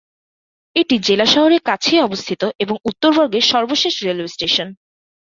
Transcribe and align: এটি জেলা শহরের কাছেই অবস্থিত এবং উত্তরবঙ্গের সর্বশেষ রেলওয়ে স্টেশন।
এটি 0.75 0.95
জেলা 0.99 1.25
শহরের 1.25 1.61
কাছেই 1.65 2.01
অবস্থিত 2.01 2.41
এবং 2.59 2.75
উত্তরবঙ্গের 2.85 3.45
সর্বশেষ 3.51 3.93
রেলওয়ে 3.99 4.33
স্টেশন। 4.35 4.67